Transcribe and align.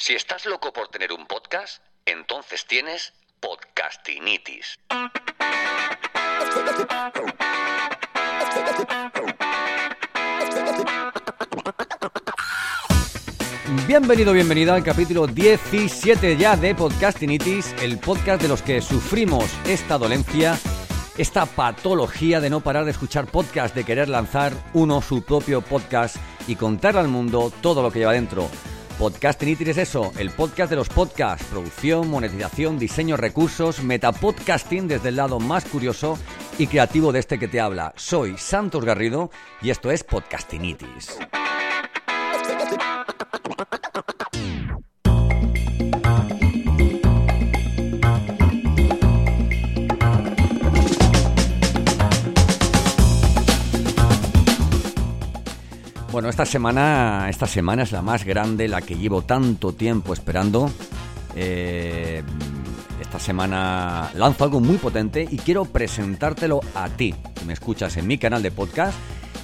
Si 0.00 0.14
estás 0.14 0.46
loco 0.46 0.72
por 0.72 0.86
tener 0.86 1.12
un 1.12 1.26
podcast, 1.26 1.82
entonces 2.06 2.64
tienes 2.66 3.14
podcastinitis. 3.40 4.78
Bienvenido, 13.88 14.32
bienvenida 14.32 14.76
al 14.76 14.84
capítulo 14.84 15.26
17 15.26 16.36
ya 16.36 16.54
de 16.54 16.76
Podcastinitis, 16.76 17.74
el 17.82 17.98
podcast 17.98 18.40
de 18.40 18.46
los 18.46 18.62
que 18.62 18.80
sufrimos 18.80 19.50
esta 19.66 19.98
dolencia, 19.98 20.56
esta 21.16 21.44
patología 21.44 22.40
de 22.40 22.50
no 22.50 22.60
parar 22.60 22.84
de 22.84 22.92
escuchar 22.92 23.26
podcast, 23.26 23.74
de 23.74 23.82
querer 23.82 24.08
lanzar 24.08 24.52
uno 24.74 25.02
su 25.02 25.24
propio 25.24 25.60
podcast 25.60 26.18
y 26.46 26.54
contar 26.54 26.96
al 26.96 27.08
mundo 27.08 27.52
todo 27.60 27.82
lo 27.82 27.90
que 27.90 27.98
lleva 27.98 28.12
dentro. 28.12 28.48
Podcastinitis 28.98 29.68
es 29.68 29.78
eso, 29.78 30.12
el 30.18 30.30
podcast 30.30 30.70
de 30.70 30.74
los 30.74 30.88
podcasts, 30.88 31.46
producción, 31.46 32.10
monetización, 32.10 32.80
diseño, 32.80 33.16
recursos, 33.16 33.80
metapodcasting 33.80 34.88
desde 34.88 35.10
el 35.10 35.16
lado 35.16 35.38
más 35.38 35.64
curioso 35.66 36.18
y 36.58 36.66
creativo 36.66 37.12
de 37.12 37.20
este 37.20 37.38
que 37.38 37.46
te 37.46 37.60
habla. 37.60 37.92
Soy 37.94 38.36
Santos 38.38 38.84
Garrido 38.84 39.30
y 39.62 39.70
esto 39.70 39.92
es 39.92 40.02
Podcastinitis. 40.02 41.16
Bueno, 56.18 56.30
esta 56.30 56.46
semana, 56.46 57.28
esta 57.30 57.46
semana 57.46 57.84
es 57.84 57.92
la 57.92 58.02
más 58.02 58.24
grande, 58.24 58.66
la 58.66 58.82
que 58.82 58.96
llevo 58.96 59.22
tanto 59.22 59.72
tiempo 59.72 60.12
esperando. 60.12 60.68
Eh, 61.36 62.24
esta 63.00 63.20
semana 63.20 64.10
lanzo 64.16 64.42
algo 64.42 64.58
muy 64.58 64.78
potente 64.78 65.28
y 65.30 65.36
quiero 65.36 65.64
presentártelo 65.64 66.60
a 66.74 66.88
ti, 66.88 67.14
que 67.36 67.44
me 67.44 67.52
escuchas 67.52 67.96
en 67.98 68.08
mi 68.08 68.18
canal 68.18 68.42
de 68.42 68.50
podcast. 68.50 68.98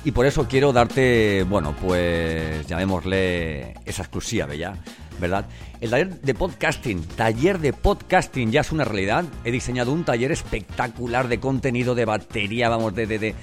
Y 0.05 0.11
por 0.11 0.27
eso 0.27 0.49
quiero 0.49 0.73
darte, 0.73 1.47
bueno, 1.49 1.77
pues 1.81 2.67
llamémosle 2.67 3.75
esa 3.85 4.03
exclusiva, 4.03 4.53
¿ya? 4.57 4.77
¿verdad? 5.21 5.47
El 5.81 5.91
taller 5.91 6.21
de 6.23 6.35
podcasting, 6.35 7.05
taller 7.05 7.61
de 7.61 7.73
podcasting 7.73 8.51
ya 8.51 8.63
es 8.63 8.73
una 8.73 8.85
realidad. 8.85 9.25
He 9.45 9.53
diseñado 9.53 9.93
un 9.93 10.03
taller 10.03 10.33
espectacular 10.33 11.29
de 11.29 11.39
contenido, 11.39 11.95
de 11.95 12.05
batería, 12.05 12.69
vamos, 12.69 12.97
de, 12.97 13.07
de, 13.07 13.21
de 13.21 13.35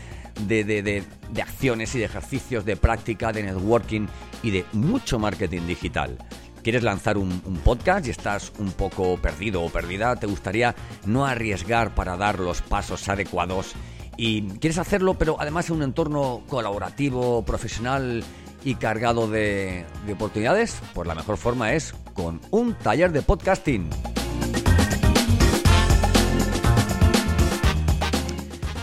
de, 0.48 0.64
de, 0.64 0.82
de, 0.82 1.04
de, 1.32 1.42
acciones 1.42 1.94
y 1.96 2.00
de 2.00 2.06
ejercicios 2.06 2.66
de 2.66 2.76
práctica, 2.76 3.32
de 3.32 3.44
networking 3.44 4.08
y 4.44 4.52
de 4.52 4.66
mucho 4.74 5.20
marketing 5.20 5.68
digital. 5.68 6.18
¿Quieres 6.64 6.84
lanzar 6.84 7.18
un, 7.18 7.42
podcast 7.64 8.06
y 8.06 8.12
estás 8.12 8.54
un 8.60 8.72
poco 8.72 9.18
perdido 9.18 9.64
o 9.64 9.70
perdida? 9.70 10.16
¿Te 10.16 10.28
gustaría 10.28 10.76
no 11.06 11.26
arriesgar 11.26 11.96
para 11.96 12.18
dar 12.18 12.40
los 12.40 12.62
pasos 12.62 13.10
adecuados? 13.10 13.74
Y 14.16 14.44
quieres 14.60 14.78
hacerlo, 14.78 15.16
pero 15.16 15.38
además 15.40 15.70
en 15.70 15.78
un 15.78 15.84
entorno 15.84 16.44
colaborativo, 16.48 17.44
profesional 17.44 18.24
y 18.64 18.76
cargado 18.76 19.28
de, 19.28 19.86
de 20.06 20.14
oportunidades? 20.14 20.80
Pues 20.94 21.08
la 21.08 21.16
mejor 21.16 21.38
forma 21.38 21.74
es 21.74 21.96
con 22.14 22.40
un 22.52 22.76
taller 22.76 23.12
de 23.12 23.24
podcasting. 23.24 23.90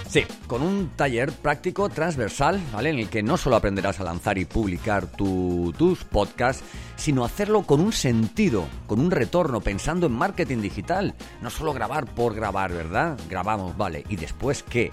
Sí, 0.09 0.25
con 0.47 0.63
un 0.63 0.89
taller 0.97 1.33
práctico 1.33 1.91
transversal, 1.91 2.59
¿vale? 2.73 2.89
En 2.89 2.99
el 2.99 3.11
que 3.11 3.23
no 3.23 3.37
solo 3.37 3.57
aprenderás 3.57 4.01
a 4.01 4.05
lanzar 4.05 4.39
y 4.39 4.47
publicar 4.47 5.07
tu, 5.07 5.75
tus 5.77 6.05
podcasts, 6.05 6.65
sino 6.97 7.27
hacerlo 7.27 7.65
con 7.65 7.81
un 7.81 7.93
sentido, 7.93 8.65
con 8.87 9.01
un 9.01 9.11
retorno, 9.11 9.61
pensando 9.61 10.07
en 10.07 10.13
marketing 10.13 10.63
digital. 10.63 11.15
No 11.43 11.51
solo 11.51 11.75
grabar 11.75 12.07
por 12.07 12.35
grabar, 12.35 12.73
¿verdad? 12.73 13.19
Grabamos, 13.29 13.77
vale. 13.77 14.03
¿Y 14.09 14.17
después 14.17 14.63
qué? 14.63 14.91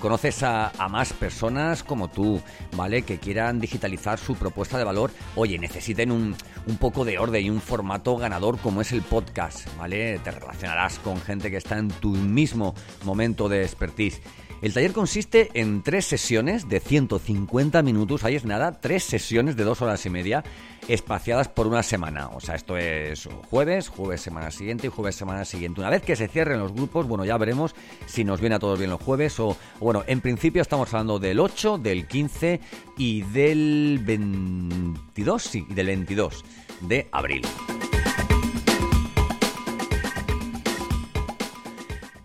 conoces 0.00 0.42
a, 0.42 0.70
más 0.90 1.12
personas 1.12 1.82
como 1.82 2.08
tú, 2.08 2.40
¿vale? 2.76 3.02
Que 3.02 3.18
quieran 3.18 3.60
digitalizar 3.60 4.18
su 4.18 4.34
propuesta 4.34 4.78
de 4.78 4.84
valor. 4.84 5.10
Oye, 5.34 5.58
necesiten 5.58 6.12
un, 6.12 6.36
un, 6.66 6.76
poco 6.76 7.04
de 7.04 7.18
orden 7.18 7.44
y 7.44 7.50
un 7.50 7.60
formato 7.60 8.16
ganador 8.16 8.58
como 8.58 8.80
es 8.80 8.92
el 8.92 9.02
podcast, 9.02 9.66
¿vale? 9.78 10.18
Te 10.18 10.30
relacionarás 10.30 10.98
con 10.98 11.20
gente 11.20 11.50
que 11.50 11.56
está 11.56 11.78
en 11.78 11.88
tu 11.88 12.10
mismo 12.10 12.74
momento 13.04 13.48
de 13.48 13.62
expertise. 13.62 14.20
El 14.62 14.72
taller 14.72 14.92
consiste 14.92 15.50
en 15.54 15.82
tres 15.82 16.06
sesiones 16.06 16.68
de 16.68 16.80
150 16.80 17.82
minutos, 17.82 18.24
ahí 18.24 18.36
es 18.36 18.46
nada, 18.46 18.80
tres 18.80 19.04
sesiones 19.04 19.54
de 19.56 19.64
dos 19.64 19.82
horas 19.82 20.06
y 20.06 20.10
media, 20.10 20.44
espaciadas 20.88 21.48
por 21.48 21.66
una 21.66 21.82
semana. 21.82 22.28
O 22.28 22.40
sea, 22.40 22.54
esto 22.54 22.76
es 22.78 23.28
jueves, 23.50 23.88
jueves 23.88 24.22
semana 24.22 24.50
siguiente 24.50 24.86
y 24.86 24.90
jueves 24.90 25.14
semana 25.14 25.44
siguiente. 25.44 25.80
Una 25.80 25.90
vez 25.90 26.02
que 26.02 26.16
se 26.16 26.28
cierren 26.28 26.58
los 26.58 26.72
grupos, 26.72 27.06
bueno, 27.06 27.26
ya 27.26 27.36
veremos 27.36 27.74
si 28.06 28.24
nos 28.24 28.40
viene 28.40 28.56
a 28.56 28.58
todos 28.58 28.78
bien 28.78 28.90
los 28.90 29.02
jueves 29.02 29.38
o, 29.40 29.56
bueno, 29.78 30.04
en 30.06 30.22
principio 30.22 30.62
estamos 30.62 30.92
hablando 30.94 31.18
del 31.18 31.38
8, 31.38 31.78
del 31.78 32.06
15 32.06 32.60
y 32.96 33.22
del 33.22 34.00
22, 34.02 35.42
sí, 35.42 35.66
del 35.68 35.86
22 35.86 36.44
de 36.80 37.08
abril. 37.12 37.42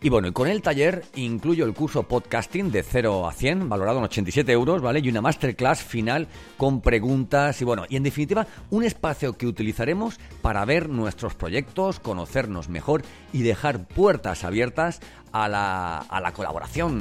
Y 0.04 0.10
bueno, 0.10 0.28
y 0.28 0.32
con 0.32 0.48
el 0.48 0.64
taller 0.64 1.06
incluyo 1.14 1.64
el 1.64 1.76
curso 1.76 2.02
podcasting 2.04 2.72
de 2.72 2.82
0 2.82 3.28
a 3.28 3.34
100, 3.34 3.70
valorado 3.70 4.00
en 4.00 4.06
87 4.06 4.52
euros, 4.52 4.82
¿vale? 4.82 5.00
Y 5.00 5.10
una 5.10 5.22
masterclass 5.22 5.84
final 5.84 6.28
con 6.58 6.82
preguntas 6.82 7.62
y 7.62 7.66
bueno, 7.66 7.86
y 7.88 7.98
en 7.98 8.04
definitiva, 8.04 8.48
un 8.72 8.84
espacio 8.84 9.38
que 9.38 9.46
utilizaremos 9.46 10.20
para 10.42 10.66
ver 10.66 10.90
nuestros 10.90 11.36
proyectos, 11.36 12.00
conocernos 12.00 12.68
mejor 12.68 13.04
y 13.32 13.44
dejar 13.44 13.88
puertas 13.88 14.44
abiertas 14.44 15.02
a 15.32 15.48
la, 15.48 16.00
a 16.00 16.20
la 16.20 16.34
colaboración. 16.34 16.98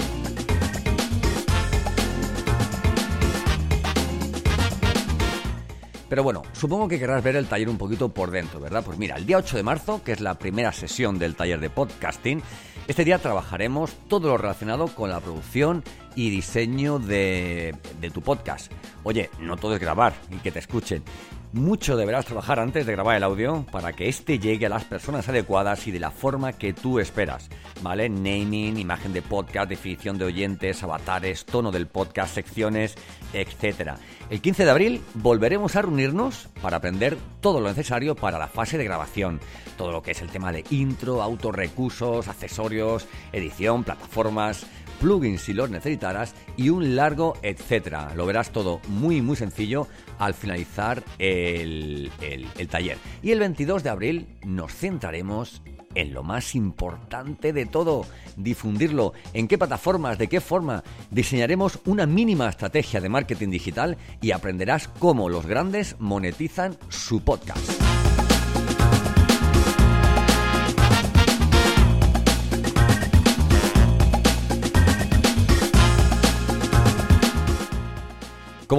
Pero 6.10 6.24
bueno, 6.24 6.42
supongo 6.52 6.88
que 6.88 6.98
querrás 6.98 7.22
ver 7.22 7.36
el 7.36 7.46
taller 7.46 7.68
un 7.68 7.78
poquito 7.78 8.08
por 8.08 8.32
dentro, 8.32 8.58
¿verdad? 8.58 8.82
Pues 8.84 8.98
mira, 8.98 9.14
el 9.14 9.26
día 9.26 9.38
8 9.38 9.56
de 9.56 9.62
marzo, 9.62 10.02
que 10.02 10.10
es 10.10 10.20
la 10.20 10.34
primera 10.34 10.72
sesión 10.72 11.20
del 11.20 11.36
taller 11.36 11.60
de 11.60 11.70
podcasting, 11.70 12.42
este 12.88 13.04
día 13.04 13.18
trabajaremos 13.18 13.92
todo 14.08 14.26
lo 14.26 14.36
relacionado 14.36 14.88
con 14.88 15.08
la 15.08 15.20
producción 15.20 15.84
y 16.16 16.30
diseño 16.30 16.98
de, 16.98 17.76
de, 18.00 18.10
tu 18.10 18.22
podcast. 18.22 18.72
Oye, 19.04 19.30
no 19.38 19.56
todo 19.56 19.74
es 19.76 19.80
grabar 19.80 20.12
y 20.32 20.38
que 20.38 20.50
te 20.50 20.58
escuchen. 20.58 21.04
Mucho 21.52 21.96
deberás 21.96 22.26
trabajar 22.26 22.60
antes 22.60 22.86
de 22.86 22.92
grabar 22.92 23.16
el 23.16 23.24
audio 23.24 23.66
para 23.72 23.92
que 23.92 24.08
este 24.08 24.38
llegue 24.38 24.66
a 24.66 24.68
las 24.68 24.84
personas 24.84 25.28
adecuadas 25.28 25.88
y 25.88 25.90
de 25.90 25.98
la 25.98 26.12
forma 26.12 26.52
que 26.52 26.72
tú 26.72 27.00
esperas. 27.00 27.48
¿Vale? 27.82 28.08
Naming, 28.08 28.78
imagen 28.78 29.12
de 29.12 29.20
podcast, 29.20 29.68
definición 29.68 30.16
de 30.16 30.26
oyentes, 30.26 30.84
avatares, 30.84 31.44
tono 31.44 31.72
del 31.72 31.88
podcast, 31.88 32.36
secciones, 32.36 32.94
etc. 33.32 33.94
El 34.30 34.40
15 34.40 34.64
de 34.64 34.70
abril 34.70 35.02
volveremos 35.14 35.74
a 35.74 35.82
reunirnos 35.82 36.48
para 36.62 36.76
aprender 36.76 37.18
todo 37.40 37.60
lo 37.60 37.68
necesario 37.68 38.14
para 38.14 38.38
la 38.38 38.46
fase 38.46 38.78
de 38.78 38.84
grabación. 38.84 39.40
Todo 39.76 39.90
lo 39.90 40.02
que 40.02 40.12
es 40.12 40.22
el 40.22 40.30
tema 40.30 40.52
de 40.52 40.64
intro, 40.70 41.20
autorrecursos, 41.20 42.28
accesorios, 42.28 43.08
edición, 43.32 43.82
plataformas 43.82 44.66
plugins 45.00 45.40
si 45.40 45.54
los 45.54 45.70
necesitaras 45.70 46.34
y 46.56 46.68
un 46.68 46.94
largo 46.94 47.34
etcétera. 47.42 48.12
Lo 48.14 48.26
verás 48.26 48.50
todo 48.50 48.80
muy 48.88 49.22
muy 49.22 49.34
sencillo 49.34 49.88
al 50.20 50.34
finalizar 50.34 51.02
el, 51.18 52.12
el, 52.20 52.68
taller. 52.68 52.98
Y 53.22 53.32
el 53.32 53.40
22 53.40 53.82
de 53.82 53.90
abril 53.90 54.28
nos 54.44 54.72
centraremos 54.72 55.62
en 55.94 56.12
lo 56.12 56.22
más 56.22 56.54
importante 56.54 57.52
de 57.52 57.66
todo, 57.66 58.06
difundirlo. 58.36 59.14
¿En 59.32 59.48
qué 59.48 59.58
plataformas? 59.58 60.18
¿De 60.18 60.28
qué 60.28 60.40
forma? 60.40 60.84
Diseñaremos 61.10 61.80
una 61.86 62.06
mínima 62.06 62.48
estrategia 62.48 63.00
de 63.00 63.08
marketing 63.08 63.48
digital 63.48 63.96
y 64.20 64.30
aprenderás 64.30 64.86
cómo 64.86 65.28
los 65.28 65.46
grandes 65.46 65.96
monetizan 65.98 66.76
su 66.90 67.22
podcast. 67.22 67.79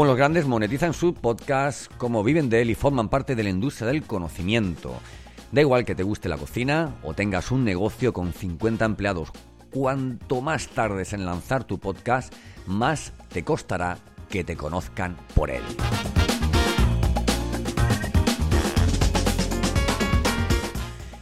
Cómo 0.02 0.10
los 0.10 0.18
grandes 0.18 0.48
monetizan 0.48 0.96
su 0.96 1.14
podcast, 1.14 1.86
cómo 1.98 2.24
viven 2.24 2.50
de 2.50 2.64
él 2.64 2.72
y 2.72 2.76
forman 2.76 3.08
parte 3.08 3.36
de 3.36 3.44
la 3.44 3.52
industria 3.52 3.86
del 3.86 4.02
conocimiento. 4.02 4.96
Da 5.52 5.62
igual 5.62 5.86
que 5.86 5.94
te 5.94 6.02
guste 6.02 6.28
la 6.28 6.40
cocina 6.40 6.96
o 7.04 7.14
tengas 7.14 7.52
un 7.52 7.64
negocio 7.64 8.12
con 8.12 8.34
50 8.34 8.84
empleados, 8.84 9.30
cuanto 9.70 10.42
más 10.42 10.70
tardes 10.70 11.14
en 11.14 11.24
lanzar 11.24 11.66
tu 11.66 11.78
podcast, 11.78 12.34
más 12.66 13.14
te 13.30 13.44
costará 13.44 14.00
que 14.28 14.44
te 14.44 14.58
conozcan 14.58 15.18
por 15.36 15.52
él. 15.52 15.62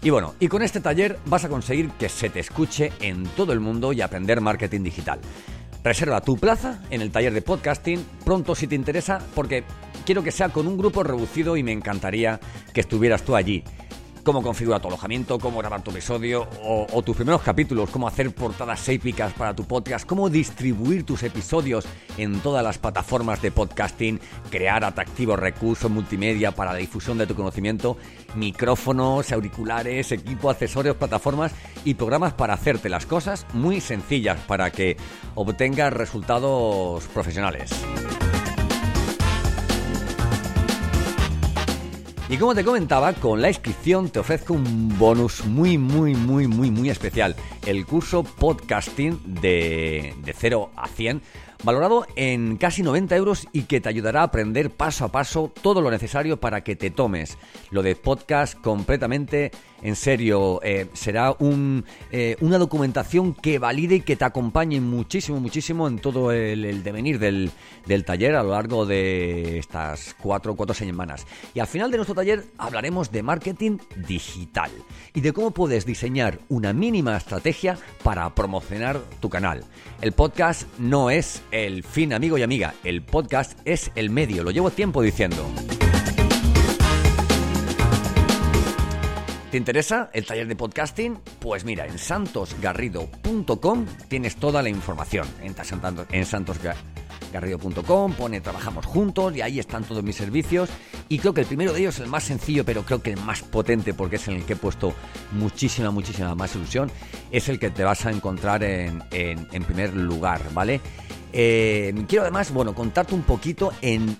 Y 0.01 0.09
bueno, 0.09 0.35
y 0.39 0.47
con 0.47 0.61
este 0.61 0.79
taller 0.79 1.19
vas 1.25 1.43
a 1.43 1.49
conseguir 1.49 1.89
que 1.99 2.07
se 2.07 2.29
te 2.29 2.39
escuche 2.39 2.93
en 3.01 3.25
todo 3.25 3.51
el 3.51 3.59
mundo 3.59 3.91
y 3.91 3.99
aprender 3.99 4.39
marketing 4.39 4.83
digital. 4.83 5.19
Reserva 5.83 6.21
tu 6.21 6.37
plaza 6.37 6.81
en 6.89 7.01
el 7.01 7.11
taller 7.11 7.33
de 7.33 7.41
podcasting 7.41 8.05
pronto 8.25 8.53
si 8.53 8.67
te 8.67 8.75
interesa 8.75 9.19
porque 9.33 9.63
quiero 10.05 10.23
que 10.23 10.31
sea 10.31 10.49
con 10.49 10.67
un 10.67 10.77
grupo 10.77 11.03
reducido 11.03 11.55
y 11.55 11.63
me 11.63 11.71
encantaría 11.71 12.39
que 12.73 12.81
estuvieras 12.81 13.23
tú 13.23 13.35
allí 13.35 13.63
cómo 14.23 14.41
configurar 14.41 14.81
tu 14.81 14.87
alojamiento, 14.87 15.39
cómo 15.39 15.59
grabar 15.59 15.83
tu 15.83 15.91
episodio 15.91 16.47
o, 16.63 17.01
tus 17.03 17.15
primeros 17.15 17.41
capítulos, 17.41 17.89
cómo 17.89 18.07
hacer 18.07 18.33
portadas 18.33 18.87
épicas 18.89 19.33
para 19.33 19.55
tu 19.55 19.65
podcast, 19.65 20.05
cómo 20.05 20.29
distribuir 20.29 21.05
tus 21.05 21.23
episodios 21.23 21.85
en 22.17 22.39
todas 22.39 22.63
las 22.63 22.77
plataformas 22.77 23.41
de 23.41 23.51
podcasting, 23.51 24.19
crear 24.49 24.83
atractivos 24.83 25.39
recursos 25.39 25.89
multimedia 25.89 26.51
para 26.51 26.73
la 26.73 26.79
difusión 26.79 27.17
de 27.17 27.27
tu 27.27 27.35
conocimiento, 27.35 27.97
micrófonos, 28.35 29.31
auriculares, 29.31 30.11
equipo, 30.11 30.49
accesorios, 30.49 30.95
plataformas 30.95 31.53
y 31.85 31.93
programas 31.93 32.33
para 32.33 32.53
hacerte 32.53 32.89
las 32.89 33.05
cosas 33.05 33.45
muy 33.53 33.81
sencillas 33.81 34.39
para 34.41 34.71
que 34.71 34.97
obtengas 35.35 35.93
resultados 35.93 37.05
profesionales. 37.07 37.71
Y 42.29 42.37
como 42.37 42.53
te 42.53 42.63
comentaba, 42.63 43.13
con 43.13 43.41
la 43.41 43.47
inscripción 43.47 44.11
te 44.11 44.19
ofrezco 44.19 44.53
un 44.53 44.99
bonus 44.99 45.45
muy, 45.45 45.79
muy, 45.79 46.13
muy, 46.13 46.45
muy, 46.45 46.69
muy 46.69 46.91
especial. 46.91 47.35
El 47.65 47.87
curso 47.87 48.23
podcasting 48.23 49.19
de, 49.41 50.13
de 50.23 50.33
0 50.37 50.69
a 50.75 50.87
100 50.87 51.23
valorado 51.63 52.05
en 52.15 52.57
casi 52.57 52.83
90 52.83 53.15
euros 53.15 53.47
y 53.51 53.63
que 53.63 53.81
te 53.81 53.89
ayudará 53.89 54.21
a 54.21 54.25
aprender 54.25 54.69
paso 54.69 55.05
a 55.05 55.11
paso 55.11 55.51
todo 55.61 55.81
lo 55.81 55.91
necesario 55.91 56.39
para 56.39 56.63
que 56.63 56.75
te 56.75 56.89
tomes 56.89 57.37
lo 57.71 57.83
de 57.83 57.95
podcast 57.95 58.59
completamente 58.61 59.51
en 59.81 59.95
serio. 59.95 60.59
Eh, 60.63 60.87
será 60.93 61.35
un, 61.39 61.85
eh, 62.11 62.35
una 62.41 62.57
documentación 62.57 63.33
que 63.33 63.59
valide 63.59 63.95
y 63.95 64.01
que 64.01 64.15
te 64.15 64.25
acompañe 64.25 64.79
muchísimo, 64.81 65.39
muchísimo 65.39 65.87
en 65.87 65.99
todo 65.99 66.31
el, 66.31 66.83
devenir 66.83 67.19
del, 67.19 67.51
del, 67.85 68.05
taller 68.05 68.35
a 68.35 68.43
lo 68.43 68.51
largo 68.51 68.85
de 68.85 69.57
estas 69.57 70.15
cuatro, 70.21 70.55
cuatro 70.55 70.73
semanas. 70.73 71.25
Y 71.53 71.59
al 71.59 71.67
final 71.67 71.91
de 71.91 71.97
nuestro 71.97 72.15
taller 72.15 72.45
hablaremos 72.57 73.11
de 73.11 73.23
marketing 73.23 73.77
digital 74.07 74.71
y 75.13 75.21
de 75.21 75.33
cómo 75.33 75.51
puedes 75.51 75.85
diseñar 75.85 76.39
una 76.49 76.73
mínima 76.73 77.17
estrategia 77.17 77.77
para 78.03 78.33
promocionar 78.35 79.01
tu 79.19 79.29
canal. 79.29 79.63
El 80.01 80.11
podcast 80.13 80.67
no 80.77 81.09
es 81.09 81.41
el 81.51 81.83
fin, 81.83 82.13
amigo 82.13 82.37
y 82.37 82.43
amiga. 82.43 82.73
El 82.83 83.01
podcast 83.01 83.59
es 83.65 83.91
el 83.95 84.09
medio, 84.09 84.43
lo 84.43 84.51
llevo 84.51 84.71
tiempo 84.71 85.01
diciendo. 85.01 85.45
¿Te 89.51 89.57
interesa 89.57 90.09
el 90.13 90.25
taller 90.27 90.47
de 90.47 90.55
podcasting? 90.55 91.17
Pues 91.39 91.65
mira, 91.65 91.87
en 91.87 91.97
santosgarrido.com 91.97 93.85
tienes 94.07 94.35
toda 94.35 94.61
la 94.61 94.69
información. 94.69 95.27
Entra 95.41 95.65
en 96.11 96.25
santosgarrido.com, 96.27 98.13
pone 98.13 98.41
Trabajamos 98.41 98.85
juntos 98.85 99.35
y 99.35 99.41
ahí 99.41 99.57
están 99.57 99.85
todos 99.85 100.03
mis 100.03 100.17
servicios. 100.17 100.69
Y 101.07 101.17
creo 101.17 101.33
que 101.33 101.41
el 101.41 101.47
primero 101.47 101.73
de 101.73 101.79
ellos 101.79 101.95
es 101.95 102.01
el 102.01 102.09
más 102.09 102.25
sencillo, 102.25 102.63
pero 102.63 102.83
creo 102.83 103.01
que 103.01 103.13
el 103.13 103.19
más 103.21 103.41
potente, 103.41 103.95
porque 103.95 104.17
es 104.17 104.27
en 104.27 104.35
el 104.35 104.45
que 104.45 104.53
he 104.53 104.55
puesto 104.55 104.93
muchísima, 105.31 105.89
muchísima 105.89 106.35
más 106.35 106.55
ilusión, 106.55 106.91
es 107.31 107.49
el 107.49 107.57
que 107.57 107.71
te 107.71 107.83
vas 107.83 108.05
a 108.05 108.11
encontrar 108.11 108.63
en, 108.63 109.01
en 109.11 109.63
primer 109.63 109.95
lugar, 109.95 110.43
¿vale? 110.53 110.79
Eh, 111.31 111.93
quiero 112.07 112.23
además, 112.23 112.51
bueno, 112.51 112.73
contarte 112.73 113.13
un 113.13 113.21
poquito 113.21 113.71
en, 113.81 114.17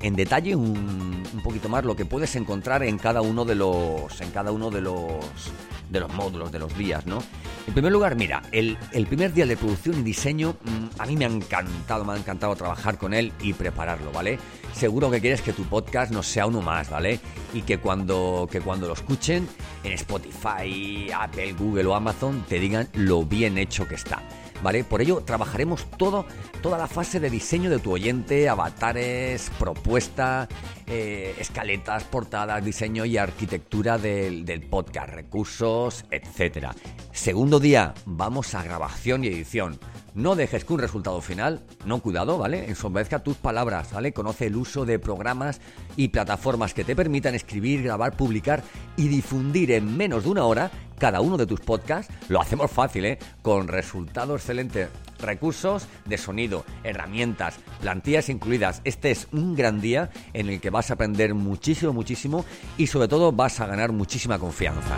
detalle, 0.00 0.56
un, 0.56 1.22
poquito 1.44 1.68
más 1.68 1.84
lo 1.84 1.94
que 1.94 2.04
puedes 2.04 2.34
encontrar 2.36 2.82
en 2.82 2.98
cada 2.98 3.20
uno 3.20 3.44
de 3.44 3.54
los, 3.54 4.20
en 4.20 4.30
cada 4.30 4.50
uno 4.50 4.70
de 4.70 4.80
los, 4.80 5.52
de 5.90 6.00
los 6.00 6.12
módulos, 6.14 6.50
de 6.50 6.58
los 6.58 6.76
días, 6.76 7.06
¿no? 7.06 7.18
En 7.66 7.74
primer 7.74 7.92
lugar, 7.92 8.16
mira, 8.16 8.42
el, 8.50 8.78
el 8.92 9.06
primer 9.06 9.34
día 9.34 9.44
de 9.44 9.56
producción 9.56 9.98
y 10.00 10.02
diseño, 10.02 10.56
mm, 10.64 11.00
a 11.00 11.06
mí 11.06 11.16
me 11.16 11.26
ha 11.26 11.28
encantado, 11.28 12.04
me 12.04 12.14
ha 12.14 12.16
encantado 12.16 12.56
trabajar 12.56 12.96
con 12.96 13.12
él 13.12 13.32
y 13.42 13.52
prepararlo, 13.52 14.10
¿vale? 14.10 14.38
Seguro 14.72 15.10
que 15.10 15.20
quieres 15.20 15.42
que 15.42 15.52
tu 15.52 15.64
podcast 15.64 16.12
no 16.12 16.22
sea 16.22 16.46
uno 16.46 16.62
más, 16.62 16.88
¿vale? 16.88 17.20
Y 17.52 17.62
que 17.62 17.78
cuando, 17.78 18.48
que 18.50 18.60
cuando 18.60 18.86
lo 18.86 18.94
escuchen 18.94 19.46
en 19.84 19.92
Spotify, 19.92 21.10
Apple, 21.14 21.52
Google 21.52 21.86
o 21.86 21.94
Amazon 21.94 22.44
te 22.48 22.58
digan 22.58 22.88
lo 22.94 23.24
bien 23.24 23.58
hecho 23.58 23.86
que 23.86 23.96
está. 23.96 24.22
¿Vale? 24.62 24.84
Por 24.84 25.02
ello 25.02 25.22
trabajaremos 25.24 25.86
todo, 25.96 26.26
toda 26.62 26.78
la 26.78 26.86
fase 26.86 27.20
de 27.20 27.30
diseño 27.30 27.70
de 27.70 27.78
tu 27.78 27.92
oyente, 27.92 28.48
avatares, 28.48 29.50
propuesta, 29.58 30.48
eh, 30.86 31.34
escaletas, 31.38 32.04
portadas, 32.04 32.64
diseño 32.64 33.04
y 33.04 33.16
arquitectura 33.16 33.98
del, 33.98 34.44
del 34.44 34.62
podcast, 34.62 35.10
recursos, 35.10 36.04
etc. 36.10 36.68
Segundo 37.12 37.60
día, 37.60 37.94
vamos 38.06 38.54
a 38.54 38.62
grabación 38.62 39.24
y 39.24 39.28
edición. 39.28 39.78
No 40.14 40.34
dejes 40.34 40.64
que 40.64 40.72
un 40.72 40.80
resultado 40.80 41.20
final, 41.20 41.62
no 41.84 42.00
cuidado, 42.00 42.38
¿vale? 42.38 42.68
Ensombezca 42.68 43.22
tus 43.22 43.36
palabras, 43.36 43.92
¿vale? 43.92 44.12
Conoce 44.12 44.46
el 44.46 44.56
uso 44.56 44.84
de 44.84 44.98
programas 44.98 45.60
y 45.96 46.08
plataformas 46.08 46.74
que 46.74 46.84
te 46.84 46.96
permitan 46.96 47.34
escribir, 47.34 47.82
grabar, 47.82 48.16
publicar 48.16 48.62
y 48.96 49.08
difundir 49.08 49.72
en 49.72 49.96
menos 49.96 50.24
de 50.24 50.30
una 50.30 50.44
hora 50.44 50.70
cada 50.98 51.20
uno 51.20 51.36
de 51.36 51.46
tus 51.46 51.60
podcasts. 51.60 52.12
Lo 52.28 52.40
hacemos 52.40 52.70
fácil, 52.70 53.04
¿eh? 53.04 53.18
Con 53.42 53.68
resultados 53.68 54.40
excelentes. 54.40 54.88
Recursos 55.20 55.86
de 56.04 56.16
sonido, 56.16 56.64
herramientas, 56.84 57.56
plantillas 57.80 58.28
incluidas. 58.28 58.80
Este 58.84 59.10
es 59.10 59.28
un 59.32 59.56
gran 59.56 59.80
día 59.80 60.10
en 60.32 60.48
el 60.48 60.60
que 60.60 60.70
vas 60.70 60.90
a 60.90 60.94
aprender 60.94 61.34
muchísimo, 61.34 61.92
muchísimo 61.92 62.44
y 62.76 62.86
sobre 62.86 63.08
todo 63.08 63.32
vas 63.32 63.60
a 63.60 63.66
ganar 63.66 63.92
muchísima 63.92 64.38
confianza. 64.38 64.96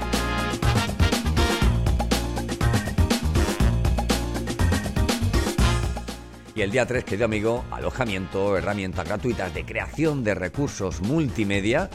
El 6.61 6.73
día 6.73 6.85
3, 6.85 7.05
querido 7.05 7.25
amigo, 7.25 7.65
alojamiento, 7.71 8.55
herramientas 8.55 9.07
gratuitas 9.07 9.55
de 9.55 9.65
creación 9.65 10.23
de 10.23 10.35
recursos 10.35 11.01
multimedia, 11.01 11.89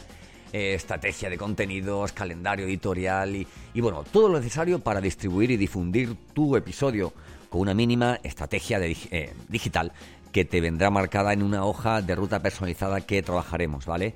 eh, 0.52 0.74
estrategia 0.74 1.30
de 1.30 1.38
contenidos, 1.38 2.10
calendario 2.10 2.66
editorial 2.66 3.36
y, 3.36 3.80
bueno, 3.80 4.02
todo 4.02 4.28
lo 4.28 4.40
necesario 4.40 4.80
para 4.80 5.00
distribuir 5.00 5.52
y 5.52 5.56
difundir 5.56 6.16
tu 6.32 6.56
episodio 6.56 7.12
con 7.48 7.60
una 7.60 7.74
mínima 7.74 8.18
estrategia 8.24 8.80
eh, 8.82 9.32
digital 9.48 9.92
que 10.32 10.44
te 10.44 10.60
vendrá 10.60 10.90
marcada 10.90 11.32
en 11.32 11.44
una 11.44 11.64
hoja 11.64 12.02
de 12.02 12.16
ruta 12.16 12.42
personalizada 12.42 13.02
que 13.02 13.22
trabajaremos, 13.22 13.86
¿vale? 13.86 14.14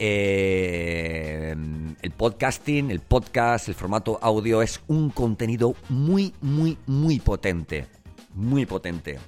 Eh, 0.00 1.54
el 2.02 2.10
podcasting, 2.10 2.90
el 2.90 2.98
podcast, 2.98 3.68
el 3.68 3.76
formato 3.76 4.18
audio 4.20 4.60
es 4.60 4.80
un 4.88 5.10
contenido 5.10 5.76
muy, 5.88 6.34
muy, 6.40 6.78
muy 6.86 7.20
potente. 7.20 7.86
Muy 8.34 8.66
potente 8.66 9.20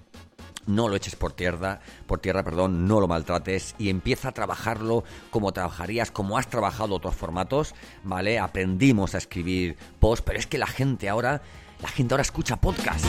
no 0.66 0.88
lo 0.88 0.96
eches 0.96 1.16
por 1.16 1.32
tierra, 1.32 1.80
por 2.06 2.18
tierra, 2.18 2.42
perdón, 2.42 2.87
no 2.87 3.00
lo 3.00 3.08
maltrates 3.08 3.75
y 3.78 3.88
empieza 3.88 4.28
a 4.28 4.32
trabajarlo 4.32 5.04
como 5.30 5.52
trabajarías, 5.52 6.11
como 6.11 6.38
has 6.38 6.49
trabajado 6.49 6.94
otros 6.94 7.14
formatos, 7.14 7.75
¿vale? 8.04 8.38
Aprendimos 8.38 9.14
a 9.14 9.18
escribir 9.18 9.76
post, 9.99 10.25
pero 10.25 10.38
es 10.38 10.46
que 10.46 10.58
la 10.58 10.66
gente 10.66 11.08
ahora, 11.08 11.42
la 11.80 11.88
gente 11.88 12.14
ahora 12.14 12.23
escucha 12.23 12.56
podcast. 12.56 13.04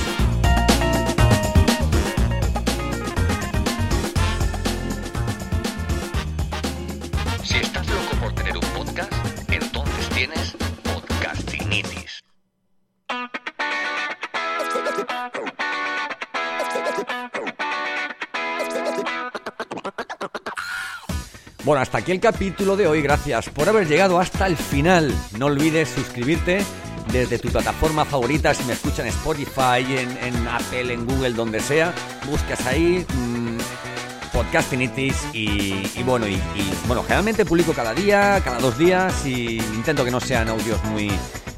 Si 7.43 7.57
estás 7.57 7.87
loco 7.87 8.15
por 8.21 8.33
tener 8.33 8.57
un 8.57 8.65
podcast, 8.75 9.13
entonces 9.49 10.09
tienes 10.09 10.55
podcastinitis. 10.83 12.16
Bueno, 21.67 21.81
hasta 21.81 21.97
aquí 21.97 22.13
el 22.13 22.21
capítulo 22.21 22.77
de 22.77 22.87
hoy. 22.87 23.01
Gracias 23.01 23.49
por 23.49 23.67
haber 23.67 23.89
llegado 23.89 24.21
hasta 24.21 24.47
el 24.47 24.55
final. 24.55 25.13
No 25.37 25.47
olvides 25.47 25.89
suscribirte 25.89 26.63
desde 27.11 27.39
tu 27.39 27.49
plataforma 27.49 28.05
favorita, 28.05 28.53
si 28.53 28.63
me 28.63 28.71
escuchan 28.71 29.05
en 29.05 29.11
Spotify, 29.11 29.83
en, 30.21 30.47
Apple, 30.47 30.93
en 30.93 31.05
Google, 31.05 31.31
donde 31.31 31.59
sea. 31.59 31.93
Buscas 32.25 32.65
ahí 32.67 33.05
mmm, 33.13 33.57
Podcastinitis 34.31 35.27
y, 35.33 36.01
bueno, 36.05 36.25
y, 36.25 36.39
bueno, 36.87 37.03
generalmente 37.03 37.43
publico 37.43 37.73
cada 37.73 37.93
día, 37.93 38.39
cada 38.45 38.59
dos 38.59 38.77
días 38.77 39.25
y 39.25 39.57
intento 39.57 40.05
que 40.05 40.11
no 40.11 40.21
sean 40.21 40.47
audios 40.47 40.81
muy, 40.85 41.11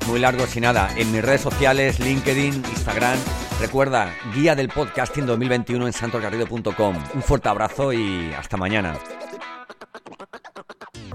muy 0.08 0.20
largos 0.20 0.56
y 0.56 0.60
nada. 0.60 0.89
En 0.98 1.12
mis 1.12 1.22
redes 1.22 1.42
sociales, 1.42 2.00
LinkedIn, 2.00 2.56
Instagram, 2.56 3.20
Recuerda, 3.60 4.16
guía 4.34 4.56
del 4.56 4.70
podcasting 4.70 5.28
2021 5.28 5.86
en 5.86 5.94
santosgarrido.com. 5.94 6.96
Un 7.13 7.22
fuerte 7.22 7.50
abrazo 7.50 7.92
y 7.92 8.34
hasta 8.34 8.58
mañana. 8.58 8.98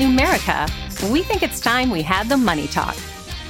Numerica, 0.00 0.66
we 1.12 1.22
think 1.22 1.42
it's 1.42 1.60
time 1.60 1.90
we 1.90 2.00
had 2.00 2.26
the 2.26 2.36
money 2.36 2.66
talk. 2.66 2.94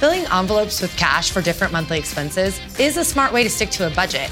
Filling 0.01 0.25
envelopes 0.25 0.81
with 0.81 0.93
cash 0.97 1.31
for 1.31 1.41
different 1.41 1.71
monthly 1.71 1.97
expenses 1.97 2.59
is 2.77 2.97
a 2.97 3.05
smart 3.05 3.31
way 3.31 3.41
to 3.41 3.49
stick 3.49 3.69
to 3.69 3.87
a 3.87 3.89
budget. 3.91 4.29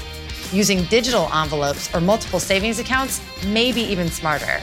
Using 0.52 0.84
digital 0.84 1.32
envelopes 1.32 1.88
or 1.94 2.00
multiple 2.02 2.38
savings 2.38 2.78
accounts 2.78 3.22
may 3.46 3.72
be 3.72 3.80
even 3.80 4.10
smarter. 4.10 4.60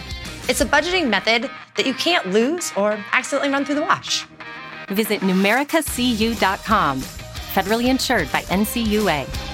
It's 0.47 0.61
a 0.61 0.67
budgeting 0.67 1.09
method 1.09 1.49
that 1.75 1.87
you 1.87 1.95
can't 1.95 2.27
lose 2.27 2.71
or 2.77 3.03
accidentally 3.11 3.51
run 3.51 3.65
through 3.65 3.75
the 3.75 3.81
wash. 3.81 4.27
Visit 4.89 5.21
numericacu.com. 5.21 6.99
Federally 7.01 7.85
insured 7.87 8.31
by 8.31 8.43
NCUA. 8.43 9.46